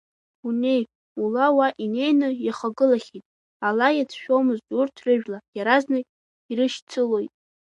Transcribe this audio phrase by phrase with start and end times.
[0.47, 0.87] Унеит,
[1.21, 3.25] ула уа инеины иахагылахьеит
[3.67, 4.47] ала иацәшәаӡом
[4.79, 6.05] урҭ рыжәла, иаразнак
[6.51, 7.31] ирышьцылоит.